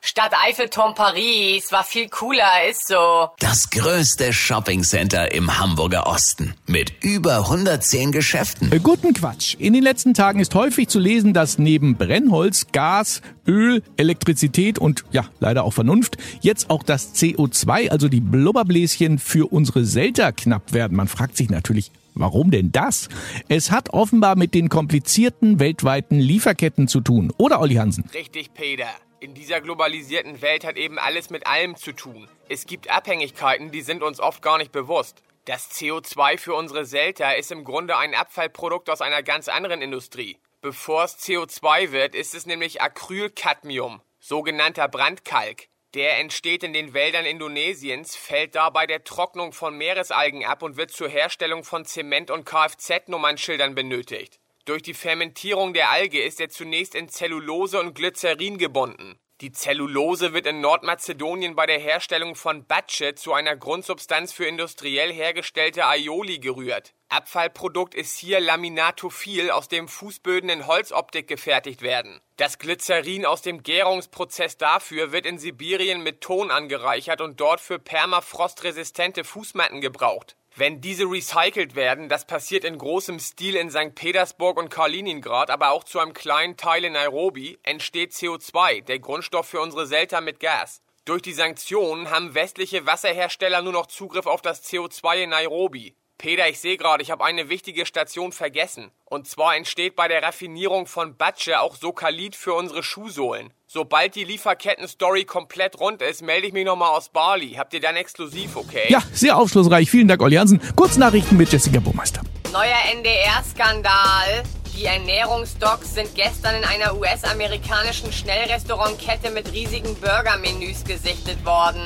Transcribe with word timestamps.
Stadt 0.00 0.32
Eiffelturm 0.46 0.94
Paris 0.94 1.72
war 1.72 1.82
viel 1.82 2.08
cooler, 2.08 2.68
ist 2.70 2.86
so. 2.86 3.28
Das 3.40 3.68
größte 3.70 4.32
Shoppingcenter 4.32 5.32
im 5.32 5.58
Hamburger 5.58 6.06
Osten 6.06 6.54
mit 6.66 6.92
über 7.02 7.38
110 7.38 8.12
Geschäften. 8.12 8.72
Äh, 8.72 8.78
Guten 8.78 9.12
Quatsch. 9.12 9.56
In 9.58 9.72
den 9.72 9.82
letzten 9.82 10.14
Tagen 10.14 10.38
ist 10.38 10.54
häufig 10.54 10.88
zu 10.88 11.00
lesen, 11.00 11.34
dass 11.34 11.58
neben 11.58 11.96
Brennholz, 11.96 12.68
Gas, 12.72 13.22
Öl, 13.46 13.82
Elektrizität 13.96 14.78
und 14.78 15.04
ja, 15.10 15.26
leider 15.40 15.64
auch 15.64 15.72
Vernunft 15.72 16.16
jetzt 16.40 16.70
auch 16.70 16.84
das 16.84 17.14
CO2, 17.14 17.90
also 17.90 18.08
die 18.08 18.20
Blubberbläschen 18.20 19.18
für 19.18 19.52
unsere 19.52 19.84
Selter 19.84 20.32
knapp 20.32 20.72
werden. 20.72 20.96
Man 20.96 21.08
fragt 21.08 21.36
sich 21.36 21.50
natürlich, 21.50 21.90
Warum 22.14 22.50
denn 22.50 22.72
das? 22.72 23.08
Es 23.48 23.70
hat 23.70 23.90
offenbar 23.90 24.34
mit 24.34 24.52
den 24.52 24.68
komplizierten 24.68 25.60
weltweiten 25.60 26.18
Lieferketten 26.18 26.88
zu 26.88 27.00
tun. 27.00 27.32
Oder 27.36 27.60
Olli 27.60 27.76
Hansen? 27.76 28.06
Richtig, 28.12 28.52
Peter. 28.54 28.88
In 29.20 29.34
dieser 29.34 29.60
globalisierten 29.60 30.42
Welt 30.42 30.64
hat 30.64 30.76
eben 30.76 30.96
alles 30.96 31.28
mit 31.28 31.44
allem 31.44 31.74
zu 31.74 31.90
tun. 31.92 32.28
Es 32.48 32.66
gibt 32.66 32.88
Abhängigkeiten, 32.88 33.72
die 33.72 33.80
sind 33.80 34.04
uns 34.04 34.20
oft 34.20 34.42
gar 34.42 34.58
nicht 34.58 34.70
bewusst. 34.70 35.22
Das 35.44 35.72
CO2 35.72 36.38
für 36.38 36.54
unsere 36.54 36.84
Selter 36.84 37.36
ist 37.36 37.50
im 37.50 37.64
Grunde 37.64 37.96
ein 37.96 38.14
Abfallprodukt 38.14 38.88
aus 38.88 39.00
einer 39.00 39.24
ganz 39.24 39.48
anderen 39.48 39.82
Industrie. 39.82 40.38
Bevor 40.60 41.02
es 41.02 41.18
CO2 41.18 41.90
wird, 41.90 42.14
ist 42.14 42.32
es 42.32 42.46
nämlich 42.46 42.80
Acrylcadmium, 42.80 44.02
sogenannter 44.20 44.86
Brandkalk. 44.86 45.66
Der 45.94 46.18
entsteht 46.18 46.62
in 46.62 46.72
den 46.72 46.94
Wäldern 46.94 47.24
Indonesiens, 47.24 48.14
fällt 48.14 48.54
dabei 48.54 48.86
der 48.86 49.02
Trocknung 49.02 49.52
von 49.52 49.76
Meeresalgen 49.76 50.44
ab 50.44 50.62
und 50.62 50.76
wird 50.76 50.92
zur 50.92 51.08
Herstellung 51.08 51.64
von 51.64 51.84
Zement- 51.84 52.30
und 52.30 52.44
Kfz-Nummernschildern 52.44 53.74
benötigt. 53.74 54.38
Durch 54.68 54.82
die 54.82 54.92
Fermentierung 54.92 55.72
der 55.72 55.88
Alge 55.88 56.22
ist 56.22 56.42
er 56.42 56.50
zunächst 56.50 56.94
in 56.94 57.08
Zellulose 57.08 57.80
und 57.80 57.94
Glycerin 57.94 58.58
gebunden. 58.58 59.18
Die 59.40 59.50
Zellulose 59.50 60.34
wird 60.34 60.46
in 60.46 60.60
Nordmazedonien 60.60 61.56
bei 61.56 61.64
der 61.64 61.78
Herstellung 61.78 62.34
von 62.34 62.66
Batsche 62.66 63.14
zu 63.14 63.32
einer 63.32 63.56
Grundsubstanz 63.56 64.34
für 64.34 64.44
industriell 64.44 65.10
hergestellte 65.10 65.86
Aioli 65.86 66.38
gerührt. 66.38 66.92
Abfallprodukt 67.08 67.94
ist 67.94 68.18
hier 68.18 68.40
Laminatophil, 68.40 69.50
aus 69.50 69.68
dem 69.68 69.88
Fußböden 69.88 70.50
in 70.50 70.66
Holzoptik 70.66 71.28
gefertigt 71.28 71.80
werden. 71.80 72.20
Das 72.36 72.58
Glycerin 72.58 73.24
aus 73.24 73.40
dem 73.40 73.62
Gärungsprozess 73.62 74.58
dafür 74.58 75.12
wird 75.12 75.24
in 75.24 75.38
Sibirien 75.38 76.02
mit 76.02 76.20
Ton 76.20 76.50
angereichert 76.50 77.22
und 77.22 77.40
dort 77.40 77.62
für 77.62 77.78
permafrostresistente 77.78 79.24
Fußmatten 79.24 79.80
gebraucht. 79.80 80.36
Wenn 80.58 80.80
diese 80.80 81.04
recycelt 81.04 81.76
werden, 81.76 82.08
das 82.08 82.26
passiert 82.26 82.64
in 82.64 82.78
großem 82.78 83.20
Stil 83.20 83.54
in 83.54 83.70
St. 83.70 83.94
Petersburg 83.94 84.58
und 84.58 84.70
Kaliningrad, 84.70 85.50
aber 85.50 85.70
auch 85.70 85.84
zu 85.84 86.00
einem 86.00 86.14
kleinen 86.14 86.56
Teil 86.56 86.84
in 86.84 86.94
Nairobi, 86.94 87.60
entsteht 87.62 88.10
CO2, 88.10 88.82
der 88.82 88.98
Grundstoff 88.98 89.46
für 89.46 89.60
unsere 89.60 89.86
Selter 89.86 90.20
mit 90.20 90.40
Gas. 90.40 90.82
Durch 91.04 91.22
die 91.22 91.32
Sanktionen 91.32 92.10
haben 92.10 92.34
westliche 92.34 92.86
Wasserhersteller 92.86 93.62
nur 93.62 93.72
noch 93.72 93.86
Zugriff 93.86 94.26
auf 94.26 94.42
das 94.42 94.64
CO2 94.64 95.22
in 95.22 95.30
Nairobi. 95.30 95.94
Peter, 96.20 96.48
ich 96.48 96.58
sehe 96.58 96.76
gerade, 96.76 97.00
ich 97.00 97.12
habe 97.12 97.24
eine 97.24 97.48
wichtige 97.48 97.86
Station 97.86 98.32
vergessen. 98.32 98.90
Und 99.04 99.28
zwar 99.28 99.54
entsteht 99.54 99.94
bei 99.94 100.08
der 100.08 100.20
Raffinierung 100.20 100.88
von 100.88 101.16
Batsche 101.16 101.60
auch 101.60 101.76
Sokalit 101.76 102.34
für 102.34 102.54
unsere 102.54 102.82
Schuhsohlen. 102.82 103.52
Sobald 103.68 104.16
die 104.16 104.24
Lieferketten-Story 104.24 105.26
komplett 105.26 105.78
rund 105.78 106.02
ist, 106.02 106.22
melde 106.22 106.48
ich 106.48 106.52
mich 106.52 106.64
nochmal 106.64 106.90
aus 106.90 107.10
Bali. 107.10 107.52
Habt 107.52 107.72
ihr 107.72 107.78
dann 107.78 107.94
exklusiv, 107.94 108.56
okay? 108.56 108.86
Ja, 108.88 109.00
sehr 109.12 109.36
aufschlussreich. 109.36 109.88
Vielen 109.88 110.08
Dank, 110.08 110.20
Olli 110.20 110.34
Hansen. 110.34 110.60
Kurznachrichten 110.74 111.38
mit 111.38 111.52
Jessica 111.52 111.78
Burmeister. 111.78 112.22
Neuer 112.50 112.96
NDR-Skandal. 112.96 114.42
Die 114.76 114.86
Ernährungsdocs 114.86 115.94
sind 115.94 116.12
gestern 116.16 116.56
in 116.56 116.64
einer 116.64 116.96
US-amerikanischen 116.96 118.12
Schnellrestaurantkette 118.12 119.30
mit 119.30 119.52
riesigen 119.52 119.94
Burgermenüs 120.00 120.82
gesichtet 120.82 121.44
worden. 121.44 121.84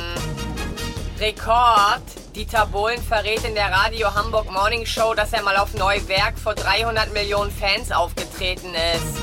Rekord. 1.18 2.21
Dieter 2.34 2.64
Bohlen 2.64 3.02
verrät 3.02 3.44
in 3.44 3.54
der 3.54 3.70
Radio 3.70 4.14
Hamburg 4.14 4.50
Morning 4.50 4.86
Show, 4.86 5.12
dass 5.12 5.34
er 5.34 5.42
mal 5.42 5.58
auf 5.58 5.74
Neuwerk 5.74 6.38
vor 6.38 6.54
300 6.54 7.12
Millionen 7.12 7.50
Fans 7.50 7.92
aufgetreten 7.92 8.70
ist. 8.94 9.22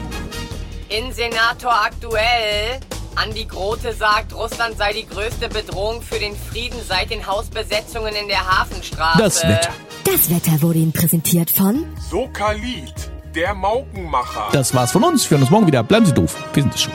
Innensenator 0.89 1.73
aktuell. 1.73 2.79
Andi 3.15 3.45
Grote 3.45 3.93
sagt, 3.93 4.35
Russland 4.35 4.77
sei 4.77 4.93
die 4.93 5.07
größte 5.07 5.49
Bedrohung 5.49 6.03
für 6.03 6.19
den 6.19 6.37
Frieden 6.37 6.79
seit 6.87 7.09
den 7.09 7.25
Hausbesetzungen 7.25 8.13
in 8.13 8.27
der 8.27 8.45
Hafenstraße. 8.45 9.17
Das 9.17 9.43
Wetter. 9.43 9.71
Das 10.03 10.29
Wetter 10.29 10.61
wurde 10.61 10.77
Ihnen 10.77 10.93
präsentiert 10.93 11.49
von 11.49 11.85
Sokalit, 12.11 12.93
der 13.33 13.55
Maukenmacher. 13.55 14.49
Das 14.51 14.75
war's 14.75 14.91
von 14.91 15.03
uns. 15.03 15.23
Wir 15.25 15.37
hören 15.37 15.41
uns 15.41 15.51
morgen 15.51 15.65
wieder. 15.65 15.81
Bleiben 15.81 16.05
Sie 16.05 16.13
doof. 16.13 16.35
Wir 16.53 16.61
sind 16.61 16.75
es 16.75 16.83
schon. 16.83 16.93